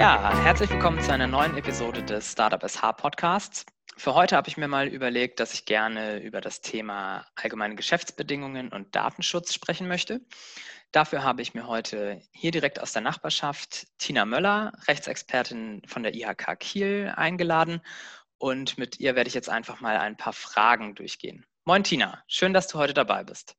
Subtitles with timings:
[0.00, 3.66] Ja, herzlich willkommen zu einer neuen Episode des Startup SH Podcasts.
[3.98, 8.72] Für heute habe ich mir mal überlegt, dass ich gerne über das Thema allgemeine Geschäftsbedingungen
[8.72, 10.22] und Datenschutz sprechen möchte.
[10.90, 16.14] Dafür habe ich mir heute hier direkt aus der Nachbarschaft Tina Möller, Rechtsexpertin von der
[16.14, 17.82] IHK Kiel, eingeladen.
[18.38, 21.44] Und mit ihr werde ich jetzt einfach mal ein paar Fragen durchgehen.
[21.66, 23.54] Moin Tina, schön, dass du heute dabei bist.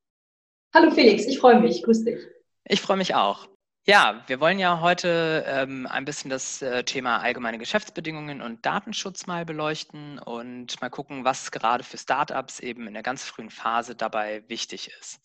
[0.73, 1.83] Hallo Felix, ich freue mich.
[1.83, 2.19] Grüß dich.
[2.65, 3.50] Ich freue mich auch.
[3.87, 9.25] Ja, wir wollen ja heute ähm, ein bisschen das äh, Thema allgemeine Geschäftsbedingungen und Datenschutz
[9.25, 13.95] mal beleuchten und mal gucken, was gerade für Startups eben in der ganz frühen Phase
[13.95, 15.19] dabei wichtig ist.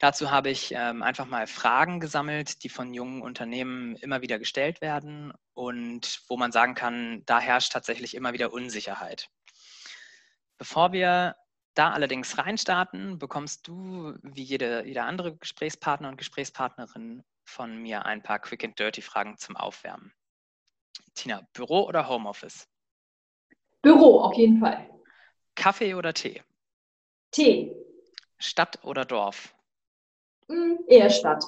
[0.00, 4.82] Dazu habe ich ähm, einfach mal Fragen gesammelt, die von jungen Unternehmen immer wieder gestellt
[4.82, 9.30] werden und wo man sagen kann, da herrscht tatsächlich immer wieder Unsicherheit.
[10.58, 11.36] Bevor wir
[11.72, 18.22] da allerdings reinstarten, bekommst du, wie jede, jeder andere Gesprächspartner und Gesprächspartnerin, von mir ein
[18.22, 20.12] paar Quick and Dirty Fragen zum Aufwärmen.
[21.14, 22.68] Tina, Büro oder Homeoffice?
[23.82, 24.88] Büro, auf jeden Fall.
[25.54, 26.42] Kaffee oder Tee?
[27.30, 27.76] Tee.
[28.38, 29.54] Stadt oder Dorf?
[30.48, 31.44] Hm, eher Stadt.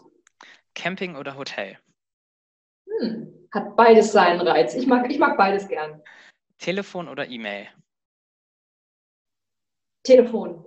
[0.74, 1.78] Camping oder Hotel?
[2.86, 4.74] Hm, hat beides seinen Reiz.
[4.74, 6.02] Ich mag, ich mag beides gern.
[6.58, 7.68] Telefon oder E-Mail?
[10.02, 10.64] Telefon.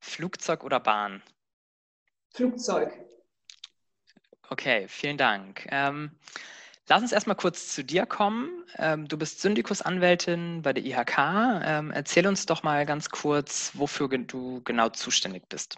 [0.00, 1.22] Flugzeug oder Bahn?
[2.34, 3.05] Flugzeug.
[4.50, 5.66] Okay, vielen Dank.
[5.70, 6.10] Ähm,
[6.88, 8.64] lass uns erstmal kurz zu dir kommen.
[8.78, 11.18] Ähm, du bist Syndikusanwältin bei der IHK.
[11.64, 15.76] Ähm, erzähl uns doch mal ganz kurz, wofür du genau zuständig bist.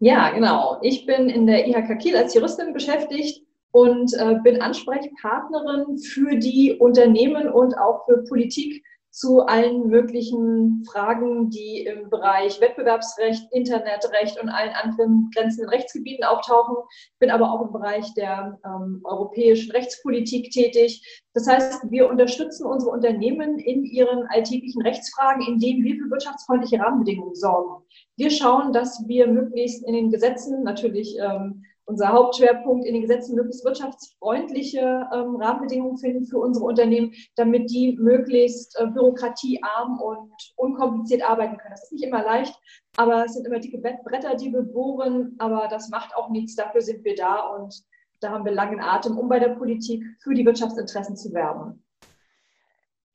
[0.00, 0.78] Ja, genau.
[0.82, 6.74] Ich bin in der IHK Kiel als Juristin beschäftigt und äh, bin Ansprechpartnerin für die
[6.78, 14.48] Unternehmen und auch für Politik zu allen möglichen Fragen, die im Bereich Wettbewerbsrecht, Internetrecht und
[14.48, 16.76] allen anderen grenzenden Rechtsgebieten auftauchen.
[17.18, 21.22] Bin aber auch im Bereich der ähm, europäischen Rechtspolitik tätig.
[21.34, 27.34] Das heißt, wir unterstützen unsere Unternehmen in ihren alltäglichen Rechtsfragen, indem wir für wirtschaftsfreundliche Rahmenbedingungen
[27.34, 27.84] sorgen.
[28.16, 33.34] Wir schauen, dass wir möglichst in den Gesetzen natürlich ähm, unser Hauptschwerpunkt in den Gesetzen
[33.34, 41.22] möglichst wirtschaftsfreundliche ähm, Rahmenbedingungen finden für unsere Unternehmen, damit die möglichst äh, bürokratiearm und unkompliziert
[41.22, 41.72] arbeiten können.
[41.72, 42.54] Das ist nicht immer leicht,
[42.96, 46.54] aber es sind immer dicke Bretter, die wir bohren, aber das macht auch nichts.
[46.54, 47.74] Dafür sind wir da und
[48.20, 51.82] da haben wir langen Atem, um bei der Politik für die Wirtschaftsinteressen zu werben.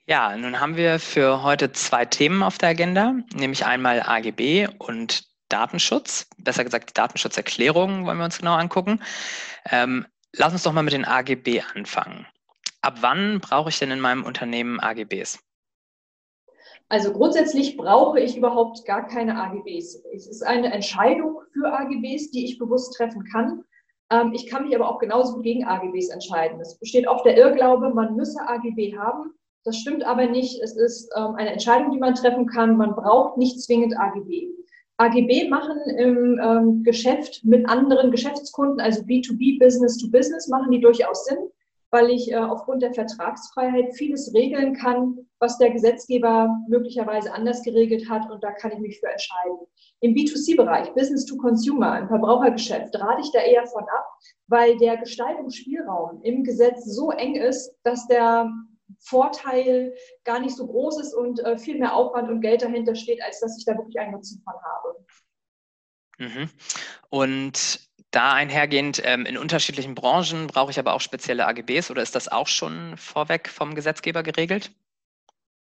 [0.06, 5.27] Ja, nun haben wir für heute zwei Themen auf der Agenda, nämlich einmal AGB und
[5.50, 9.02] Datenschutz, besser gesagt die Datenschutzerklärung wollen wir uns genau angucken.
[9.70, 12.26] Ähm, lass uns doch mal mit den AGB anfangen.
[12.82, 15.40] Ab wann brauche ich denn in meinem Unternehmen AGBs?
[16.90, 20.04] Also grundsätzlich brauche ich überhaupt gar keine AGBs.
[20.16, 23.64] Es ist eine Entscheidung für AGBs, die ich bewusst treffen kann.
[24.10, 26.62] Ähm, ich kann mich aber auch genauso gegen AGBs entscheiden.
[26.62, 29.34] Es besteht oft der Irrglaube, man müsse AGB haben.
[29.66, 30.62] Das stimmt aber nicht.
[30.62, 32.78] Es ist ähm, eine Entscheidung, die man treffen kann.
[32.78, 34.48] Man braucht nicht zwingend AGB.
[34.98, 40.82] AGB machen im ähm, Geschäft mit anderen Geschäftskunden, also B2B, Business to Business, machen die
[40.82, 41.38] durchaus Sinn,
[41.92, 48.10] weil ich äh, aufgrund der Vertragsfreiheit vieles regeln kann, was der Gesetzgeber möglicherweise anders geregelt
[48.10, 49.68] hat und da kann ich mich für entscheiden.
[50.00, 54.06] Im B2C-Bereich, Business to Consumer, im Verbrauchergeschäft, rate ich da eher von ab,
[54.48, 58.52] weil der Gestaltungsspielraum im Gesetz so eng ist, dass der
[59.08, 63.22] Vorteil gar nicht so groß ist und äh, viel mehr Aufwand und Geld dahinter steht,
[63.24, 65.06] als dass ich da wirklich einen Nutzen von habe.
[66.20, 66.50] Mhm.
[67.10, 72.16] Und da einhergehend, ähm, in unterschiedlichen Branchen brauche ich aber auch spezielle AGBs oder ist
[72.16, 74.72] das auch schon vorweg vom Gesetzgeber geregelt?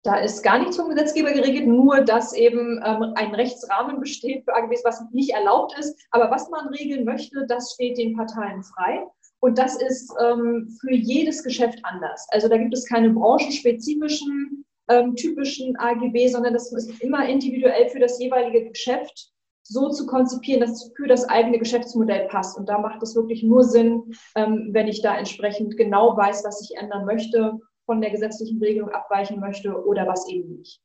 [0.03, 4.55] Da ist gar nichts vom Gesetzgeber geregelt, nur dass eben ähm, ein Rechtsrahmen besteht für
[4.55, 5.99] AGBs, was nicht erlaubt ist.
[6.11, 9.05] Aber was man regeln möchte, das steht den Parteien frei.
[9.39, 12.25] Und das ist ähm, für jedes Geschäft anders.
[12.31, 17.99] Also da gibt es keine branchenspezifischen, ähm, typischen AGB, sondern das ist immer individuell für
[17.99, 19.31] das jeweilige Geschäft
[19.63, 22.57] so zu konzipieren, dass es für das eigene Geschäftsmodell passt.
[22.57, 26.61] Und da macht es wirklich nur Sinn, ähm, wenn ich da entsprechend genau weiß, was
[26.61, 30.81] ich ändern möchte, von der gesetzlichen Regelung abweichen möchte oder was eben nicht.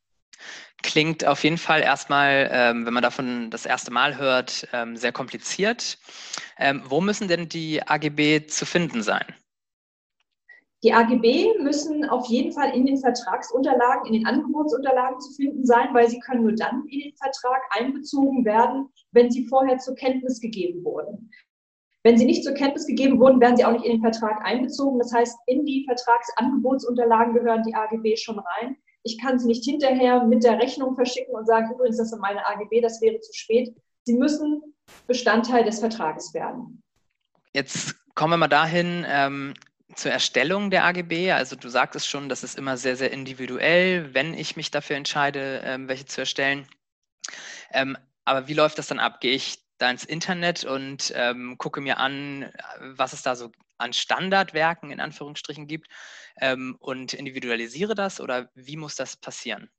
[0.83, 5.13] Klingt auf jeden Fall erstmal, ähm, wenn man davon das erste Mal hört, ähm, sehr
[5.13, 5.99] kompliziert.
[6.59, 9.25] Ähm, wo müssen denn die AGB zu finden sein?
[10.83, 15.95] Die AGB müssen auf jeden Fall in den Vertragsunterlagen, in den Angebotsunterlagen zu finden sein,
[15.95, 20.41] weil sie können nur dann in den Vertrag einbezogen werden, wenn sie vorher zur Kenntnis
[20.41, 21.31] gegeben wurden.
[22.03, 24.99] Wenn sie nicht zur Kenntnis gegeben wurden, werden sie auch nicht in den Vertrag einbezogen.
[24.99, 28.77] Das heißt, in die Vertragsangebotsunterlagen gehören die AGB schon rein.
[29.05, 32.47] Ich kann sie nicht hinterher mit der Rechnung verschicken und sagen, übrigens, das sind meine
[32.47, 33.75] AGB, das wäre zu spät.
[34.05, 34.63] Sie müssen
[35.07, 36.83] Bestandteil des Vertrages werden.
[37.53, 39.55] Jetzt kommen wir mal dahin, ähm,
[39.95, 41.33] zur Erstellung der AGB.
[41.33, 45.63] Also du sagtest schon, das ist immer sehr, sehr individuell, wenn ich mich dafür entscheide,
[45.65, 46.67] ähm, welche zu erstellen.
[47.73, 49.21] Ähm, aber wie läuft das dann ab?
[49.21, 53.51] Gehe ich da ins Internet und ähm, gucke mir an, was es da so
[53.83, 55.89] an Standardwerken in Anführungsstrichen gibt
[56.41, 59.71] ähm, und individualisiere das oder wie muss das passieren?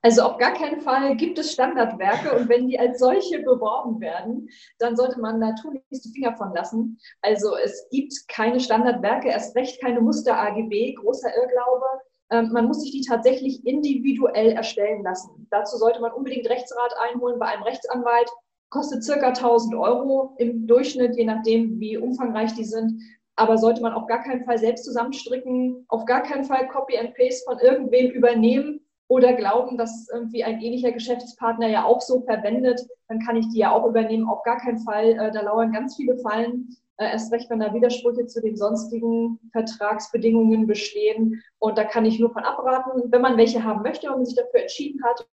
[0.00, 4.48] Also auf gar keinen Fall gibt es Standardwerke und wenn die als solche beworben werden,
[4.78, 7.00] dann sollte man da tunlichst die Finger von lassen.
[7.20, 11.86] Also es gibt keine Standardwerke, erst recht keine Muster-AGB, großer Irrglaube.
[12.30, 15.48] Ähm, man muss sich die tatsächlich individuell erstellen lassen.
[15.50, 18.30] Dazu sollte man unbedingt Rechtsrat einholen bei einem Rechtsanwalt.
[18.70, 23.00] Kostet circa 1000 Euro im Durchschnitt, je nachdem, wie umfangreich die sind.
[23.36, 27.14] Aber sollte man auf gar keinen Fall selbst zusammenstricken, auf gar keinen Fall Copy and
[27.14, 32.86] Paste von irgendwem übernehmen oder glauben, dass irgendwie ein ähnlicher Geschäftspartner ja auch so verwendet,
[33.08, 34.28] dann kann ich die ja auch übernehmen.
[34.28, 35.12] Auf gar keinen Fall.
[35.12, 36.76] Äh, da lauern ganz viele Fallen.
[36.98, 41.42] Äh, erst recht, wenn da Widersprüche zu den sonstigen Vertragsbedingungen bestehen.
[41.58, 44.60] Und da kann ich nur von abraten, wenn man welche haben möchte und sich dafür
[44.60, 45.26] entschieden hat,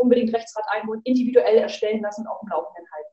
[0.00, 3.10] unbedingt Rechtsrat einholen, individuell erstellen lassen und auf dem Laufenden halten.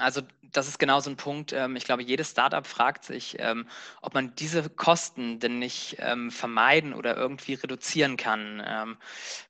[0.00, 0.22] Also
[0.52, 1.52] das ist genau so ein Punkt.
[1.52, 3.68] Ähm, ich glaube, jedes Startup fragt sich, ähm,
[4.00, 8.96] ob man diese Kosten denn nicht ähm, vermeiden oder irgendwie reduzieren kann.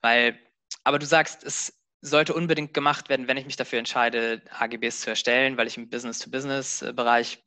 [0.01, 0.39] Weil,
[0.83, 5.11] aber du sagst, es sollte unbedingt gemacht werden, wenn ich mich dafür entscheide, AGBs zu
[5.11, 7.43] erstellen, weil ich im Business-to-Business-Bereich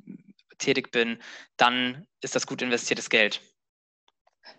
[0.57, 1.19] tätig bin,
[1.57, 3.42] dann ist das gut investiertes Geld.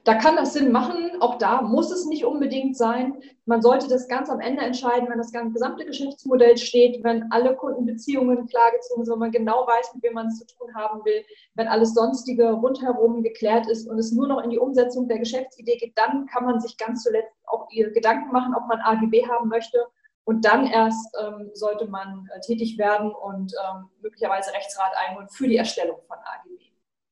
[0.05, 3.21] Da kann das Sinn machen, auch da muss es nicht unbedingt sein.
[3.45, 8.47] Man sollte das ganz am Ende entscheiden, wenn das gesamte Geschäftsmodell steht, wenn alle Kundenbeziehungen
[8.47, 11.25] klargezogen sind, wenn man genau weiß, mit wem man es zu tun haben will,
[11.55, 15.77] wenn alles Sonstige rundherum geklärt ist und es nur noch in die Umsetzung der Geschäftsidee
[15.77, 19.79] geht, dann kann man sich ganz zuletzt auch Gedanken machen, ob man AGB haben möchte.
[20.25, 25.49] Und dann erst ähm, sollte man äh, tätig werden und ähm, möglicherweise Rechtsrat einholen für
[25.49, 26.65] die Erstellung von AGB.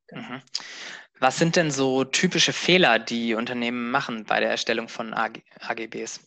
[0.09, 0.23] Genau.
[0.23, 0.43] Mhm.
[1.19, 6.21] Was sind denn so typische Fehler, die Unternehmen machen bei der Erstellung von AG AGBs?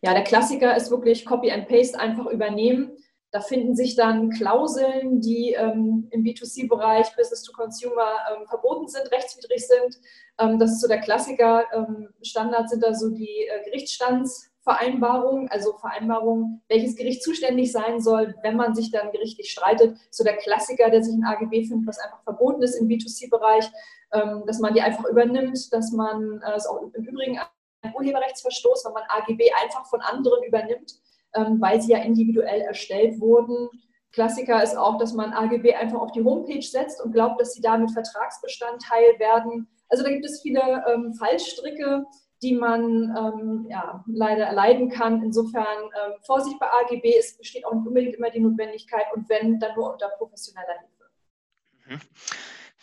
[0.00, 2.92] Ja, der Klassiker ist wirklich Copy and Paste einfach übernehmen.
[3.30, 9.10] Da finden sich dann Klauseln, die ähm, im B2C-Bereich, Business to Consumer, ähm, verboten sind,
[9.12, 9.98] rechtswidrig sind.
[10.38, 11.64] Ähm, das ist so der Klassiker.
[11.74, 18.00] Ähm, Standard sind da so die äh, Gerichtsstands- Vereinbarung, also Vereinbarung, welches Gericht zuständig sein
[18.00, 19.96] soll, wenn man sich dann gerichtlich streitet.
[20.10, 23.70] So der Klassiker, der sich in AGB findet, was einfach verboten ist im B2C-Bereich,
[24.12, 27.38] ähm, dass man die einfach übernimmt, dass man, äh, ist auch im Übrigen
[27.80, 30.92] ein Urheberrechtsverstoß, wenn man AGB einfach von anderen übernimmt,
[31.34, 33.70] ähm, weil sie ja individuell erstellt wurden.
[34.12, 37.62] Klassiker ist auch, dass man AGB einfach auf die Homepage setzt und glaubt, dass sie
[37.62, 39.66] damit Vertragsbestandteil werden.
[39.88, 42.04] Also da gibt es viele ähm, Fallstricke,
[42.42, 45.22] die man ähm, ja, leider erleiden kann.
[45.22, 49.58] Insofern ähm, Vorsicht bei AGB, es besteht auch nicht unbedingt immer die Notwendigkeit und wenn,
[49.58, 51.94] dann nur unter professioneller Hilfe.
[51.94, 52.00] Mhm.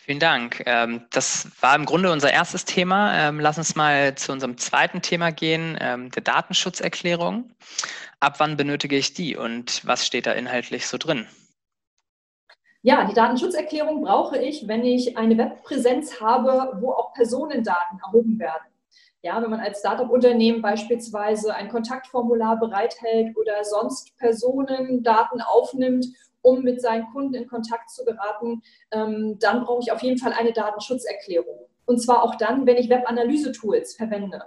[0.06, 0.62] Vielen Dank.
[0.68, 3.12] Ähm, das war im Grunde unser erstes Thema.
[3.16, 7.52] Ähm, lass uns mal zu unserem zweiten Thema gehen, ähm, der Datenschutzerklärung.
[8.20, 11.26] Ab wann benötige ich die und was steht da inhaltlich so drin?
[12.84, 18.75] Ja, die Datenschutzerklärung brauche ich, wenn ich eine Webpräsenz habe, wo auch Personendaten erhoben werden.
[19.26, 26.06] Ja, wenn man als Startup-Unternehmen beispielsweise ein Kontaktformular bereithält oder sonst Personendaten aufnimmt,
[26.44, 30.32] um mit seinen Kunden in Kontakt zu geraten, ähm, dann brauche ich auf jeden Fall
[30.34, 31.58] eine Datenschutzerklärung.
[31.86, 34.44] Und zwar auch dann, wenn ich Webanalyse-Tools verwende.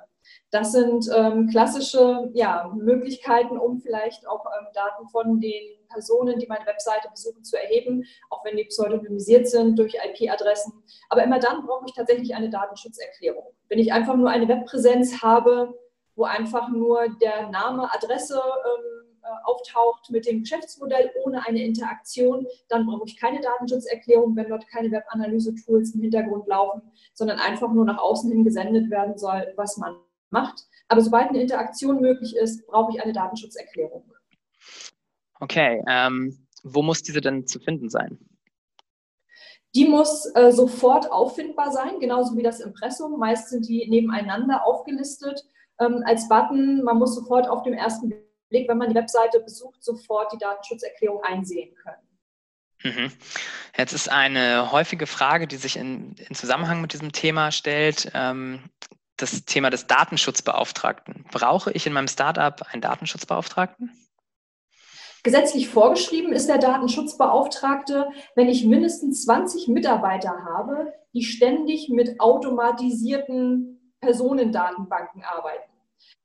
[0.50, 6.46] Das sind ähm, klassische ja, Möglichkeiten, um vielleicht auch ähm, Daten von den Personen, die
[6.46, 10.72] meine Webseite besuchen, zu erheben, auch wenn die pseudonymisiert sind durch IP-Adressen.
[11.10, 13.44] Aber immer dann brauche ich tatsächlich eine Datenschutzerklärung.
[13.68, 15.74] Wenn ich einfach nur eine Webpräsenz habe,
[16.16, 22.46] wo einfach nur der Name, Adresse ähm, äh, auftaucht mit dem Geschäftsmodell ohne eine Interaktion,
[22.70, 27.84] dann brauche ich keine Datenschutzerklärung, wenn dort keine Webanalyse-Tools im Hintergrund laufen, sondern einfach nur
[27.84, 29.96] nach außen hin gesendet werden soll, was man
[30.30, 30.66] macht.
[30.88, 34.10] Aber sobald eine Interaktion möglich ist, brauche ich eine Datenschutzerklärung.
[35.40, 38.18] Okay, ähm, wo muss diese denn zu finden sein?
[39.74, 43.18] Die muss äh, sofort auffindbar sein, genauso wie das Impressum.
[43.18, 45.44] Meist sind die nebeneinander aufgelistet
[45.78, 46.82] ähm, als Button.
[46.82, 48.14] Man muss sofort auf dem ersten
[48.48, 52.08] Blick, wenn man die Webseite besucht, sofort die Datenschutzerklärung einsehen können.
[52.82, 53.12] Mhm.
[53.76, 58.70] Jetzt ist eine häufige Frage, die sich in, in Zusammenhang mit diesem Thema stellt, ähm,
[59.18, 61.24] das Thema des Datenschutzbeauftragten.
[61.30, 63.90] Brauche ich in meinem Startup einen Datenschutzbeauftragten?
[65.24, 73.94] Gesetzlich vorgeschrieben ist der Datenschutzbeauftragte, wenn ich mindestens 20 Mitarbeiter habe, die ständig mit automatisierten
[74.00, 75.72] Personendatenbanken arbeiten.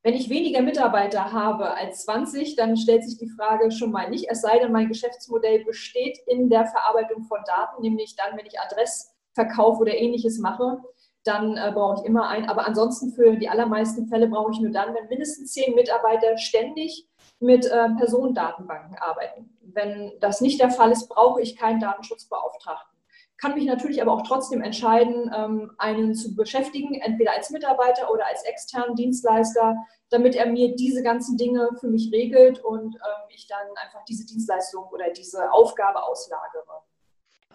[0.03, 4.29] Wenn ich weniger Mitarbeiter habe als 20, dann stellt sich die Frage schon mal nicht,
[4.29, 8.59] es sei denn, mein Geschäftsmodell besteht in der Verarbeitung von Daten, nämlich dann, wenn ich
[8.59, 10.83] Adressverkauf oder ähnliches mache,
[11.23, 12.49] dann äh, brauche ich immer einen.
[12.49, 17.07] Aber ansonsten für die allermeisten Fälle brauche ich nur dann, wenn mindestens zehn Mitarbeiter ständig
[17.39, 19.49] mit äh, Personendatenbanken arbeiten.
[19.61, 22.93] Wenn das nicht der Fall ist, brauche ich keinen Datenschutzbeauftragten.
[23.37, 28.25] Kann mich natürlich aber auch trotzdem entscheiden, ähm, einen zu beschäftigen, entweder als Mitarbeiter oder
[28.27, 29.75] als externen Dienstleister,
[30.09, 34.25] damit er mir diese ganzen Dinge für mich regelt und ähm, ich dann einfach diese
[34.25, 36.83] Dienstleistung oder diese Aufgabe auslagere.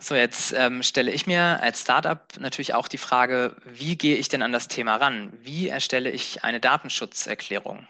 [0.00, 4.28] So, jetzt ähm, stelle ich mir als Startup natürlich auch die Frage, wie gehe ich
[4.28, 5.32] denn an das Thema ran?
[5.42, 7.86] Wie erstelle ich eine Datenschutzerklärung?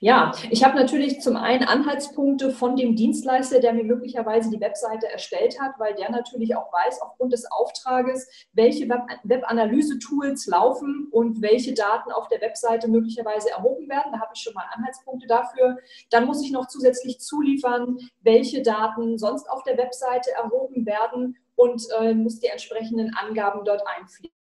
[0.00, 5.08] Ja, ich habe natürlich zum einen Anhaltspunkte von dem Dienstleister, der mir möglicherweise die Webseite
[5.08, 11.74] erstellt hat, weil der natürlich auch weiß, aufgrund des Auftrages, welche Web-Analyse-Tools laufen und welche
[11.74, 14.12] Daten auf der Webseite möglicherweise erhoben werden.
[14.12, 15.78] Da habe ich schon mal Anhaltspunkte dafür.
[16.10, 21.82] Dann muss ich noch zusätzlich zuliefern, welche Daten sonst auf der Webseite erhoben werden und
[22.00, 24.41] äh, muss die entsprechenden Angaben dort einpflegen.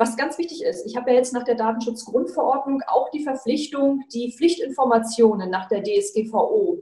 [0.00, 4.32] Was ganz wichtig ist, ich habe ja jetzt nach der Datenschutzgrundverordnung auch die Verpflichtung, die
[4.32, 6.80] Pflichtinformationen nach der DSGVO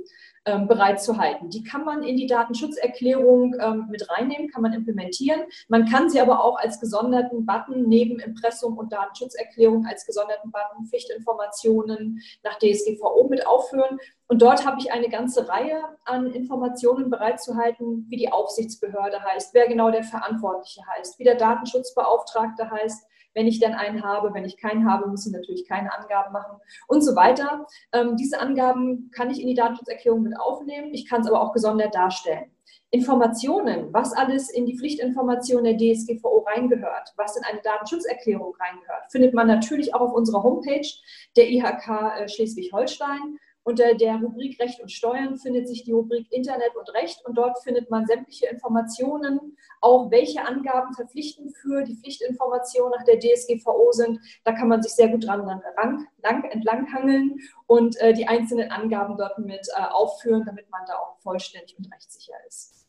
[0.48, 1.50] ähm, bereitzuhalten.
[1.50, 5.42] Die kann man in die Datenschutzerklärung ähm, mit reinnehmen, kann man implementieren.
[5.68, 10.86] Man kann sie aber auch als gesonderten Button neben Impressum und Datenschutzerklärung als gesonderten Button
[10.86, 13.98] Pflichtinformationen nach DSGVO mit aufführen.
[14.26, 19.68] Und dort habe ich eine ganze Reihe an Informationen bereitzuhalten, wie die Aufsichtsbehörde heißt, wer
[19.68, 24.32] genau der Verantwortliche heißt, wie der Datenschutzbeauftragte heißt, wenn ich denn einen habe.
[24.34, 27.66] Wenn ich keinen habe, muss ich natürlich keine Angaben machen und so weiter.
[27.92, 30.92] Ähm, diese Angaben kann ich in die Datenschutzerklärung mit aufnehmen.
[30.92, 32.50] Ich kann es aber auch gesondert darstellen.
[32.90, 39.34] Informationen, was alles in die Pflichtinformation der DSGVO reingehört, was in eine Datenschutzerklärung reingehört, findet
[39.34, 40.88] man natürlich auch auf unserer Homepage
[41.36, 43.38] der IHK äh, Schleswig-Holstein.
[43.68, 47.62] Unter der Rubrik Recht und Steuern findet sich die Rubrik Internet und Recht und dort
[47.62, 54.20] findet man sämtliche Informationen, auch welche Angaben verpflichtend für die Pflichtinformation nach der DSGVO sind.
[54.44, 59.18] Da kann man sich sehr gut dran lang, lang, entlanghangeln und äh, die einzelnen Angaben
[59.18, 62.86] dort mit äh, aufführen, damit man da auch vollständig und rechtssicher ist.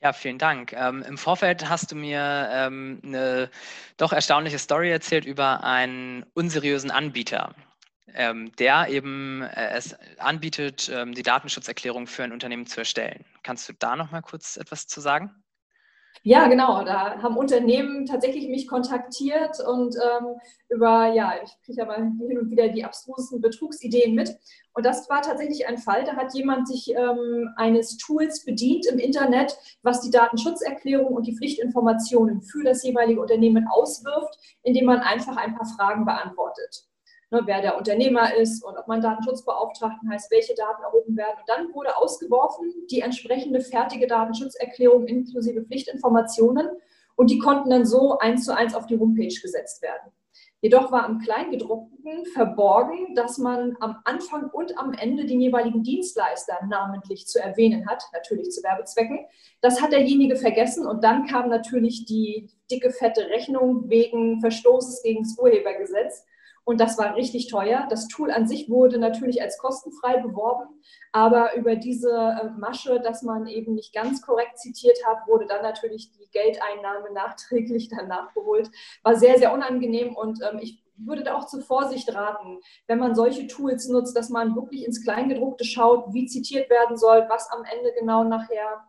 [0.00, 0.74] Ja, vielen Dank.
[0.74, 3.50] Ähm, Im Vorfeld hast du mir ähm, eine
[3.96, 7.52] doch erstaunliche Story erzählt über einen unseriösen Anbieter
[8.14, 13.24] ähm, der eben äh, es anbietet, ähm, die Datenschutzerklärung für ein Unternehmen zu erstellen.
[13.42, 15.30] Kannst du da noch mal kurz etwas zu sagen?
[16.22, 16.84] Ja, genau.
[16.84, 20.36] Da haben Unternehmen tatsächlich mich kontaktiert und ähm,
[20.70, 24.34] über, ja, ich kriege aber hin und wieder die abstrusesten Betrugsideen mit.
[24.72, 28.98] Und das war tatsächlich ein Fall, da hat jemand sich ähm, eines Tools bedient im
[28.98, 35.36] Internet, was die Datenschutzerklärung und die Pflichtinformationen für das jeweilige Unternehmen auswirft, indem man einfach
[35.36, 36.86] ein paar Fragen beantwortet
[37.34, 41.36] ne, wer der Unternehmer ist und ob man Datenschutzbeauftragten heißt, welche Daten erhoben werden.
[41.38, 46.68] Und dann wurde ausgeworfen die entsprechende fertige Datenschutzerklärung inklusive Pflichtinformationen
[47.16, 50.12] und die konnten dann so eins zu eins auf die Homepage gesetzt werden.
[50.64, 56.54] Jedoch war am Kleingedruckten verborgen, dass man am Anfang und am Ende den jeweiligen Dienstleister
[56.66, 59.26] namentlich zu erwähnen hat, natürlich zu Werbezwecken.
[59.60, 65.24] Das hat derjenige vergessen und dann kam natürlich die dicke, fette Rechnung wegen Verstoßes gegen
[65.24, 66.24] das Urhebergesetz.
[66.64, 67.86] Und das war richtig teuer.
[67.90, 70.80] Das Tool an sich wurde natürlich als kostenfrei beworben,
[71.12, 75.62] aber über diese äh, Masche, dass man eben nicht ganz korrekt zitiert hat, wurde dann
[75.62, 78.70] natürlich die Geldeinnahme nachträglich dann nachgeholt.
[79.02, 83.14] War sehr, sehr unangenehm und ähm, ich würde da auch zur Vorsicht raten, wenn man
[83.14, 87.64] solche Tools nutzt, dass man wirklich ins Kleingedruckte schaut, wie zitiert werden soll, was am
[87.64, 88.84] Ende genau nachher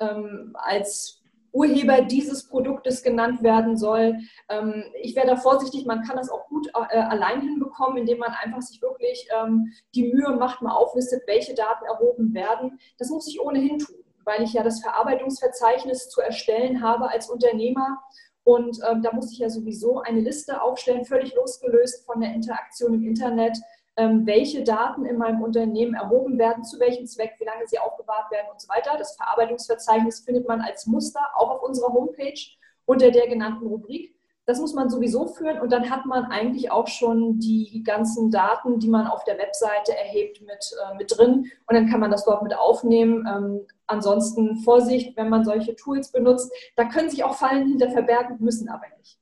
[0.00, 1.18] ähm, als
[1.52, 4.18] Urheber dieses Produktes genannt werden soll.
[4.48, 8.32] Ähm, ich wäre da vorsichtig, man kann das auch gut äh, allein hinbekommen, indem man
[8.32, 12.78] einfach sich wirklich ähm, die Mühe macht, mal auflistet, welche Daten erhoben werden.
[12.98, 17.98] Das muss ich ohnehin tun, weil ich ja das Verarbeitungsverzeichnis zu erstellen habe als Unternehmer.
[18.44, 22.94] Und ähm, da muss ich ja sowieso eine Liste aufstellen, völlig losgelöst von der Interaktion
[22.94, 23.58] im Internet
[23.98, 28.30] ähm, welche Daten in meinem Unternehmen erhoben werden, zu welchem Zweck, wie lange sie aufbewahrt
[28.30, 28.96] werden und so weiter.
[28.96, 32.38] Das Verarbeitungsverzeichnis findet man als Muster auch auf unserer Homepage
[32.86, 34.14] unter der genannten Rubrik.
[34.48, 38.78] Das muss man sowieso führen und dann hat man eigentlich auch schon die ganzen Daten,
[38.78, 42.24] die man auf der Webseite erhebt, mit, äh, mit drin und dann kann man das
[42.24, 43.28] dort mit aufnehmen.
[43.28, 48.38] Ähm, ansonsten Vorsicht, wenn man solche Tools benutzt, da können sich auch Fallen hinter verbergen,
[48.40, 49.18] müssen aber nicht.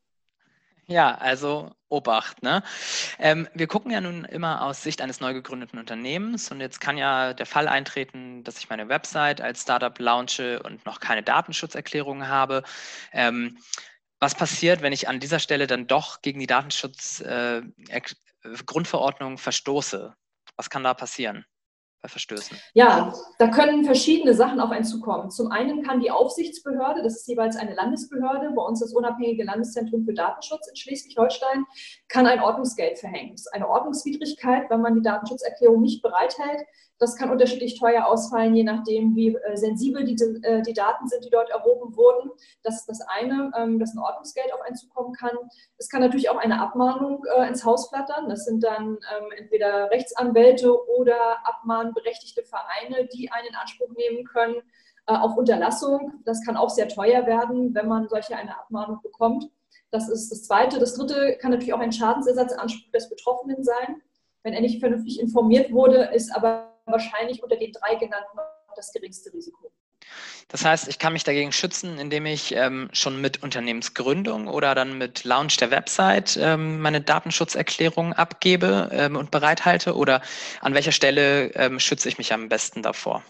[0.86, 2.44] Ja, also Obacht.
[2.44, 2.62] Ne?
[3.18, 6.96] Ähm, wir gucken ja nun immer aus Sicht eines neu gegründeten Unternehmens und jetzt kann
[6.96, 12.28] ja der Fall eintreten, dass ich meine Website als Startup launche und noch keine Datenschutzerklärung
[12.28, 12.62] habe.
[13.12, 13.58] Ähm,
[14.18, 20.14] was passiert, wenn ich an dieser Stelle dann doch gegen die Datenschutzgrundverordnung äh, verstoße?
[20.56, 21.44] Was kann da passieren?
[22.02, 22.56] Bei Verstößen?
[22.74, 25.30] Ja, da können verschiedene Sachen auf einen zukommen.
[25.30, 30.04] Zum einen kann die Aufsichtsbehörde, das ist jeweils eine Landesbehörde, bei uns das unabhängige Landeszentrum
[30.04, 31.64] für Datenschutz in Schleswig-Holstein,
[32.08, 33.32] kann ein Ordnungsgeld verhängen.
[33.32, 36.62] Das ist eine Ordnungswidrigkeit, wenn man die Datenschutzerklärung nicht bereithält.
[36.98, 41.24] Das kann unterschiedlich teuer ausfallen, je nachdem, wie äh, sensibel die, äh, die Daten sind,
[41.24, 42.30] die dort erhoben wurden.
[42.62, 45.36] Das ist das eine, ähm, dass ein Ordnungsgeld auf einen zukommen kann.
[45.78, 48.28] Es kann natürlich auch eine Abmahnung äh, ins Haus flattern.
[48.28, 54.62] Das sind dann ähm, entweder Rechtsanwälte oder abmahnberechtigte Vereine, die einen in Anspruch nehmen können
[55.08, 56.14] auf Unterlassung.
[56.24, 59.48] Das kann auch sehr teuer werden, wenn man solche eine Abmahnung bekommt.
[59.92, 60.80] Das ist das Zweite.
[60.80, 64.02] Das Dritte kann natürlich auch ein Schadensersatzanspruch des Betroffenen sein,
[64.46, 68.38] wenn er nicht vernünftig informiert wurde, ist aber wahrscheinlich unter den drei genannten
[68.76, 69.72] das geringste Risiko.
[70.48, 74.96] Das heißt, ich kann mich dagegen schützen, indem ich ähm, schon mit Unternehmensgründung oder dann
[74.96, 79.96] mit Launch der Website ähm, meine Datenschutzerklärung abgebe ähm, und bereithalte?
[79.96, 80.22] Oder
[80.60, 83.24] an welcher Stelle ähm, schütze ich mich am besten davor?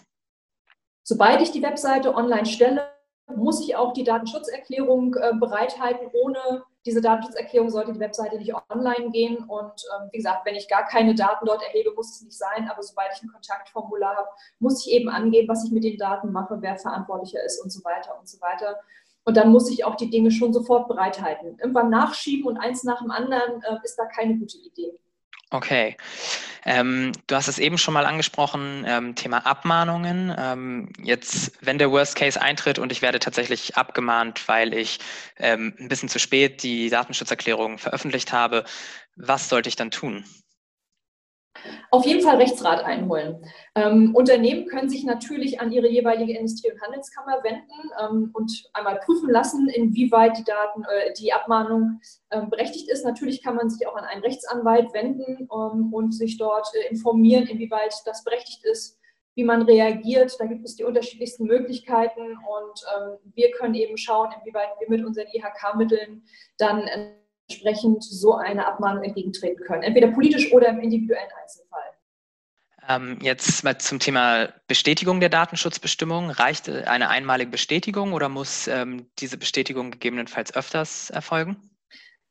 [1.03, 2.87] Sobald ich die Webseite online stelle,
[3.35, 6.07] muss ich auch die Datenschutzerklärung äh, bereithalten.
[6.13, 9.37] Ohne diese Datenschutzerklärung sollte die Webseite nicht online gehen.
[9.43, 12.69] Und ähm, wie gesagt, wenn ich gar keine Daten dort erhebe, muss es nicht sein.
[12.71, 14.29] Aber sobald ich ein Kontaktformular habe,
[14.59, 17.83] muss ich eben angeben, was ich mit den Daten mache, wer verantwortlicher ist und so
[17.83, 18.79] weiter und so weiter.
[19.25, 21.57] Und dann muss ich auch die Dinge schon sofort bereithalten.
[21.59, 24.97] Irgendwann nachschieben und eins nach dem anderen äh, ist da keine gute Idee.
[25.49, 25.95] Okay.
[26.65, 30.35] Ähm, du hast es eben schon mal angesprochen, ähm, Thema Abmahnungen.
[30.37, 34.99] Ähm, jetzt, wenn der Worst Case eintritt und ich werde tatsächlich abgemahnt, weil ich
[35.37, 38.65] ähm, ein bisschen zu spät die Datenschutzerklärung veröffentlicht habe,
[39.15, 40.25] was sollte ich dann tun?
[41.91, 43.45] Auf jeden Fall Rechtsrat einholen.
[43.75, 48.99] Ähm, Unternehmen können sich natürlich an ihre jeweilige Industrie- und Handelskammer wenden ähm, und einmal
[48.99, 53.05] prüfen lassen, inwieweit die Daten, äh, die Abmahnung äh, berechtigt ist.
[53.05, 57.47] Natürlich kann man sich auch an einen Rechtsanwalt wenden ähm, und sich dort äh, informieren,
[57.47, 58.97] inwieweit das berechtigt ist,
[59.35, 60.35] wie man reagiert.
[60.39, 65.05] Da gibt es die unterschiedlichsten Möglichkeiten und ähm, wir können eben schauen, inwieweit wir mit
[65.05, 66.23] unseren IHK-Mitteln
[66.57, 66.89] dann
[67.49, 71.81] entsprechend so eine Abmahnung entgegentreten können, entweder politisch oder im individuellen Einzelfall.
[72.89, 76.29] Ähm, jetzt mal zum Thema Bestätigung der Datenschutzbestimmung.
[76.29, 81.57] Reicht eine einmalige Bestätigung oder muss ähm, diese Bestätigung gegebenenfalls öfters erfolgen?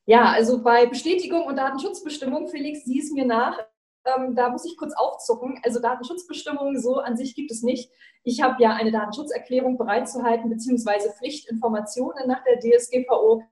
[0.07, 3.59] Ja, also bei Bestätigung und Datenschutzbestimmung, Felix, sieh es mir nach.
[4.07, 5.61] Ähm, da muss ich kurz aufzucken.
[5.65, 7.91] Also Datenschutzbestimmungen so an sich gibt es nicht.
[8.23, 13.43] Ich habe ja eine Datenschutzerklärung bereitzuhalten, beziehungsweise Pflichtinformationen nach der DSGVO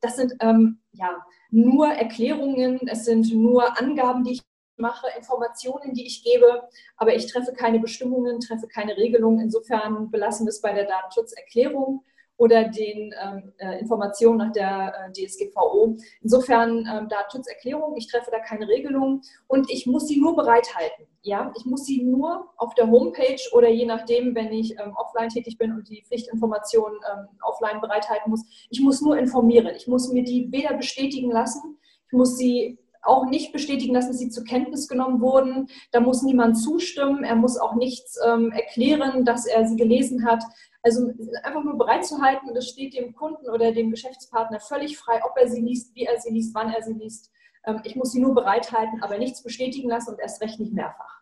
[0.00, 1.16] das sind ähm, ja
[1.50, 4.42] nur Erklärungen, es sind nur Angaben, die ich
[4.76, 6.62] mache, Informationen, die ich gebe,
[6.96, 9.40] aber ich treffe keine Bestimmungen, treffe keine Regelungen.
[9.40, 12.04] Insofern belassen wir es bei der Datenschutzerklärung
[12.36, 15.96] oder den ähm, äh, Informationen nach der äh, DSGVO.
[16.22, 21.06] Insofern ähm, Datenschutzerklärung, ich treffe da keine Regelung und ich muss sie nur bereithalten.
[21.28, 25.28] Ja, ich muss sie nur auf der Homepage oder je nachdem, wenn ich ähm, offline
[25.28, 29.74] tätig bin und die Pflichtinformationen ähm, offline bereithalten muss, ich muss nur informieren.
[29.76, 34.18] Ich muss mir die weder bestätigen lassen, ich muss sie auch nicht bestätigen lassen, dass
[34.18, 35.68] sie zur Kenntnis genommen wurden.
[35.92, 37.24] Da muss niemand zustimmen.
[37.24, 40.42] Er muss auch nichts ähm, erklären, dass er sie gelesen hat.
[40.82, 41.10] Also
[41.42, 45.36] einfach nur bereit zu halten, das steht dem Kunden oder dem Geschäftspartner völlig frei, ob
[45.36, 47.30] er sie liest, wie er sie liest, wann er sie liest.
[47.66, 51.17] Ähm, ich muss sie nur bereithalten, aber nichts bestätigen lassen und erst recht nicht mehrfach.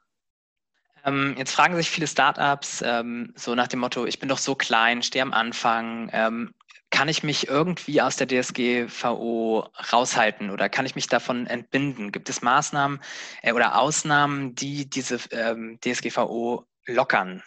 [1.07, 4.55] Ähm, jetzt fragen sich viele Startups ähm, so nach dem Motto, ich bin doch so
[4.55, 6.11] klein, stehe am Anfang.
[6.13, 6.53] Ähm,
[6.91, 12.13] kann ich mich irgendwie aus der DSGVO raushalten oder kann ich mich davon entbinden?
[12.13, 13.01] Gibt es Maßnahmen
[13.43, 17.43] äh, oder Ausnahmen, die diese ähm, DSGVO lockern?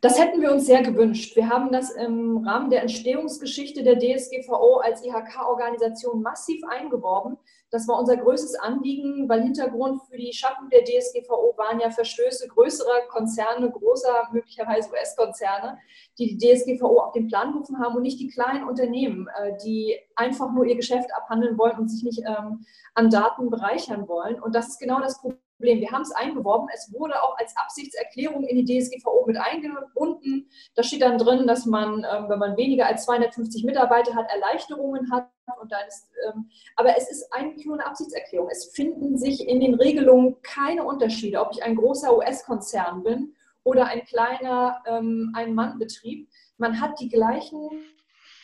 [0.00, 1.34] Das hätten wir uns sehr gewünscht.
[1.34, 7.36] Wir haben das im Rahmen der Entstehungsgeschichte der DSGVO als IHK-Organisation massiv eingeworben.
[7.70, 12.48] Das war unser größtes Anliegen, weil Hintergrund für die Schaffung der DSGVO waren ja Verstöße
[12.48, 15.78] größerer Konzerne, großer, möglicherweise US-Konzerne,
[16.18, 19.98] die die DSGVO auf den Plan gerufen haben und nicht die kleinen Unternehmen, äh, die
[20.16, 24.40] einfach nur ihr Geschäft abhandeln wollen und sich nicht ähm, an Daten bereichern wollen.
[24.40, 25.80] Und das ist genau das Problem Problem.
[25.80, 26.68] Wir haben es eingeworben.
[26.72, 30.48] Es wurde auch als Absichtserklärung in die DSGVO mit eingebunden.
[30.76, 35.10] Da steht dann drin, dass man, ähm, wenn man weniger als 250 Mitarbeiter hat, Erleichterungen
[35.10, 35.28] hat.
[35.60, 38.48] Und dann ist, ähm, aber es ist eigentlich nur eine Absichtserklärung.
[38.50, 43.86] Es finden sich in den Regelungen keine Unterschiede, ob ich ein großer US-Konzern bin oder
[43.86, 46.28] ein kleiner ähm, Ein-Mann-Betrieb.
[46.58, 47.82] Man hat die gleichen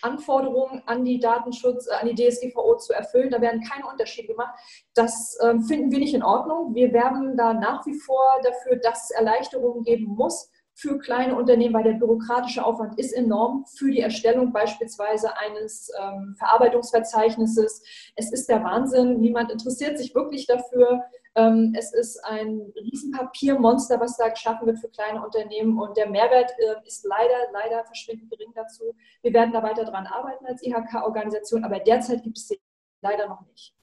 [0.05, 3.31] Anforderungen an die Datenschutz, äh, an die DSGVO zu erfüllen.
[3.31, 4.55] Da werden keine Unterschiede gemacht.
[4.95, 6.75] Das ähm, finden wir nicht in Ordnung.
[6.75, 11.75] Wir werben da nach wie vor dafür, dass es Erleichterungen geben muss für kleine Unternehmen,
[11.75, 17.83] weil der bürokratische Aufwand ist enorm für die Erstellung beispielsweise eines ähm, Verarbeitungsverzeichnisses.
[18.17, 19.21] Es ist der Wahnsinn.
[19.21, 21.05] Niemand interessiert sich wirklich dafür.
[21.37, 26.53] Ähm, es ist ein Riesenpapiermonster, was da geschaffen wird für kleine Unternehmen und der Mehrwert
[26.59, 28.95] äh, ist leider, leider verschwindend gering dazu.
[29.23, 32.61] Wir werden da weiter dran arbeiten als IHK-Organisation, aber derzeit gibt es sie
[33.03, 33.75] leider noch nicht.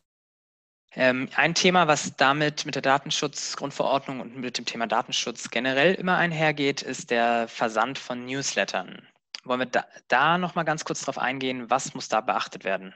[0.94, 6.18] Ähm, ein Thema, was damit mit der Datenschutzgrundverordnung und mit dem Thema Datenschutz generell immer
[6.18, 9.08] einhergeht, ist der Versand von Newslettern.
[9.44, 12.94] Wollen wir da, da noch mal ganz kurz darauf eingehen, was muss da beachtet werden?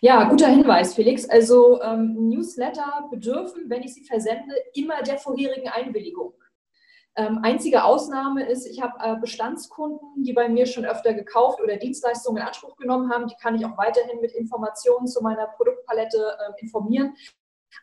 [0.00, 1.28] Ja, guter Hinweis, Felix.
[1.28, 6.34] Also ähm, Newsletter bedürfen, wenn ich sie versende, immer der vorherigen Einwilligung.
[7.16, 11.76] Ähm, einzige Ausnahme ist, ich habe äh, Bestandskunden, die bei mir schon öfter gekauft oder
[11.76, 13.26] Dienstleistungen in Anspruch genommen haben.
[13.26, 17.14] Die kann ich auch weiterhin mit Informationen zu meiner Produktpalette äh, informieren.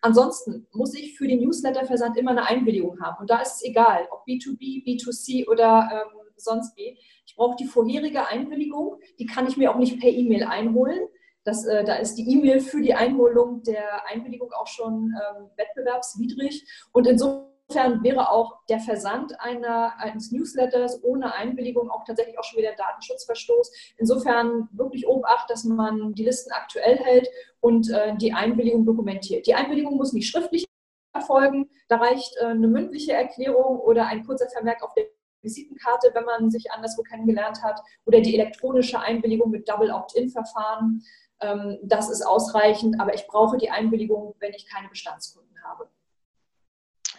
[0.01, 3.19] Ansonsten muss ich für den Newsletterversand immer eine Einwilligung haben.
[3.19, 6.97] Und da ist es egal, ob B2B, B2C oder ähm, sonst wie.
[7.25, 8.99] Ich brauche die vorherige Einwilligung.
[9.19, 11.09] Die kann ich mir auch nicht per E-Mail einholen.
[11.45, 16.67] Das, äh, da ist die E-Mail für die Einholung der Einwilligung auch schon ähm, wettbewerbswidrig.
[16.91, 22.59] Und insofern wäre auch der Versand einer, eines Newsletters ohne Einwilligung auch tatsächlich auch schon
[22.59, 23.71] wieder Datenschutzverstoß.
[23.97, 27.29] Insofern wirklich Obacht, dass man die Listen aktuell hält
[27.61, 29.45] und äh, die Einwilligung dokumentiert.
[29.45, 30.65] Die Einwilligung muss nicht schriftlich
[31.13, 31.69] erfolgen.
[31.87, 35.05] Da reicht äh, eine mündliche Erklärung oder ein kurzer Vermerk auf der
[35.45, 41.01] Visitenkarte, wenn man sich anderswo kennengelernt hat, oder die elektronische Einwilligung mit Double Opt-in-Verfahren.
[41.39, 45.89] Ähm, das ist ausreichend, aber ich brauche die Einwilligung, wenn ich keine Bestandskunden habe.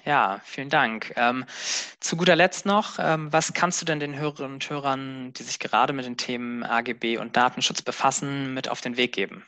[0.05, 1.13] Ja, vielen Dank.
[1.17, 1.45] Ähm,
[1.99, 5.59] zu guter Letzt noch, ähm, was kannst du denn den Hörerinnen und Hörern, die sich
[5.59, 9.45] gerade mit den Themen AGB und Datenschutz befassen, mit auf den Weg geben?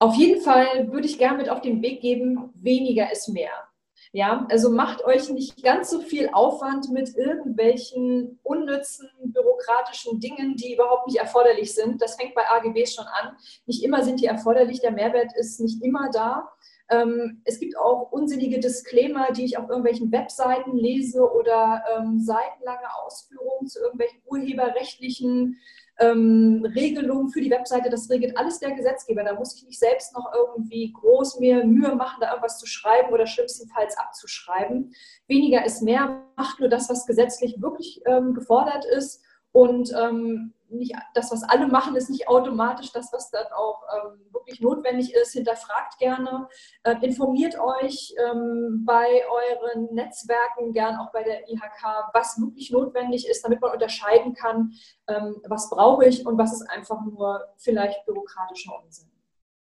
[0.00, 3.67] Auf jeden Fall würde ich gerne mit auf den Weg geben, weniger ist mehr.
[4.12, 10.74] Ja, also macht euch nicht ganz so viel Aufwand mit irgendwelchen unnützen bürokratischen Dingen, die
[10.74, 12.00] überhaupt nicht erforderlich sind.
[12.00, 13.36] Das fängt bei AGBs schon an.
[13.66, 16.50] Nicht immer sind die erforderlich, der Mehrwert ist nicht immer da.
[16.90, 22.94] Ähm, es gibt auch unsinnige Disclaimer, die ich auf irgendwelchen Webseiten lese oder ähm, seitenlange
[23.04, 25.58] Ausführungen zu irgendwelchen urheberrechtlichen
[25.98, 27.90] ähm, Regelungen für die Webseite.
[27.90, 29.24] Das regelt alles der Gesetzgeber.
[29.24, 33.12] Da muss ich nicht selbst noch irgendwie groß mir Mühe machen, da irgendwas zu schreiben
[33.12, 34.94] oder schlimmstenfalls abzuschreiben.
[35.26, 39.22] Weniger ist mehr, macht nur das, was gesetzlich wirklich ähm, gefordert ist
[39.52, 44.20] und ähm, nicht das, was alle machen, ist nicht automatisch das, was dann auch ähm,
[44.32, 45.32] wirklich notwendig ist.
[45.32, 46.48] Hinterfragt gerne,
[46.82, 53.28] äh, informiert euch ähm, bei euren Netzwerken, gern auch bei der IHK, was wirklich notwendig
[53.28, 54.72] ist, damit man unterscheiden kann,
[55.08, 59.10] ähm, was brauche ich und was ist einfach nur vielleicht bürokratischer Unsinn.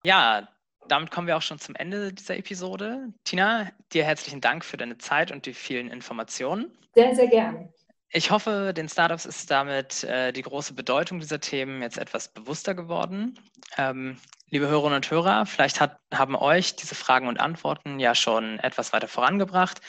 [0.04, 0.48] Ja,
[0.88, 3.12] damit kommen wir auch schon zum Ende dieser Episode.
[3.24, 6.72] Tina, dir herzlichen Dank für deine Zeit und die vielen Informationen.
[6.94, 7.70] Sehr, sehr gern.
[8.16, 12.74] Ich hoffe, den Startups ist damit äh, die große Bedeutung dieser Themen jetzt etwas bewusster
[12.74, 13.38] geworden.
[13.76, 14.18] Ähm,
[14.50, 18.94] liebe Hörerinnen und Hörer, vielleicht hat, haben euch diese Fragen und Antworten ja schon etwas
[18.94, 19.82] weiter vorangebracht.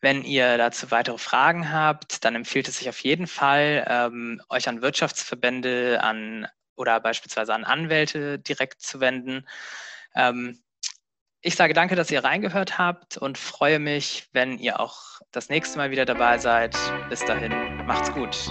[0.00, 4.68] Wenn ihr dazu weitere Fragen habt, dann empfiehlt es sich auf jeden Fall, ähm, euch
[4.68, 9.48] an Wirtschaftsverbände an, oder beispielsweise an Anwälte direkt zu wenden.
[10.14, 10.60] Ähm,
[11.44, 15.76] ich sage danke, dass ihr reingehört habt und freue mich, wenn ihr auch das nächste
[15.76, 16.74] Mal wieder dabei seid.
[17.10, 17.52] Bis dahin,
[17.86, 18.48] macht's gut.